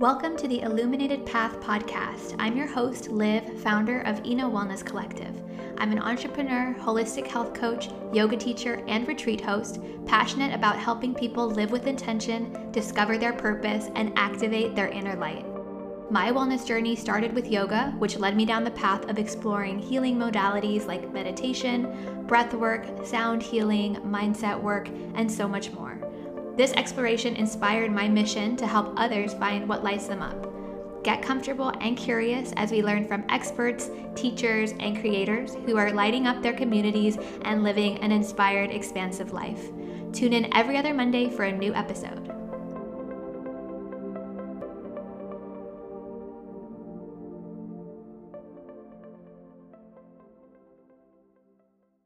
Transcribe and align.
Welcome 0.00 0.36
to 0.36 0.46
the 0.46 0.60
Illuminated 0.60 1.26
Path 1.26 1.58
podcast. 1.58 2.36
I'm 2.38 2.56
your 2.56 2.68
host, 2.68 3.08
Liv, 3.08 3.60
founder 3.64 4.02
of 4.02 4.24
Ina 4.24 4.44
Wellness 4.44 4.84
Collective. 4.84 5.34
I'm 5.76 5.90
an 5.90 5.98
entrepreneur, 5.98 6.72
holistic 6.78 7.26
health 7.26 7.52
coach, 7.52 7.88
yoga 8.12 8.36
teacher, 8.36 8.84
and 8.86 9.08
retreat 9.08 9.40
host, 9.40 9.80
passionate 10.06 10.54
about 10.54 10.78
helping 10.78 11.16
people 11.16 11.48
live 11.48 11.72
with 11.72 11.88
intention, 11.88 12.70
discover 12.70 13.18
their 13.18 13.32
purpose, 13.32 13.90
and 13.96 14.16
activate 14.16 14.76
their 14.76 14.86
inner 14.86 15.16
light. 15.16 15.44
My 16.12 16.30
wellness 16.30 16.64
journey 16.64 16.94
started 16.94 17.32
with 17.32 17.50
yoga, 17.50 17.92
which 17.98 18.18
led 18.18 18.36
me 18.36 18.44
down 18.44 18.62
the 18.62 18.70
path 18.70 19.10
of 19.10 19.18
exploring 19.18 19.80
healing 19.80 20.14
modalities 20.14 20.86
like 20.86 21.12
meditation, 21.12 22.24
breath 22.28 22.54
work, 22.54 22.86
sound 23.04 23.42
healing, 23.42 23.96
mindset 23.96 24.62
work, 24.62 24.88
and 25.16 25.28
so 25.28 25.48
much 25.48 25.72
more. 25.72 25.98
This 26.58 26.72
exploration 26.72 27.36
inspired 27.36 27.92
my 27.92 28.08
mission 28.08 28.56
to 28.56 28.66
help 28.66 28.92
others 28.96 29.32
find 29.32 29.68
what 29.68 29.84
lights 29.84 30.08
them 30.08 30.20
up. 30.20 30.44
Get 31.04 31.22
comfortable 31.22 31.68
and 31.80 31.96
curious 31.96 32.52
as 32.56 32.72
we 32.72 32.82
learn 32.82 33.06
from 33.06 33.22
experts, 33.28 33.92
teachers, 34.16 34.72
and 34.80 34.98
creators 34.98 35.54
who 35.66 35.76
are 35.76 35.92
lighting 35.92 36.26
up 36.26 36.42
their 36.42 36.52
communities 36.52 37.16
and 37.42 37.62
living 37.62 37.98
an 37.98 38.10
inspired, 38.10 38.72
expansive 38.72 39.32
life. 39.32 39.70
Tune 40.12 40.32
in 40.32 40.52
every 40.52 40.76
other 40.76 40.92
Monday 40.92 41.30
for 41.30 41.44
a 41.44 41.52
new 41.56 41.72
episode. 41.74 42.37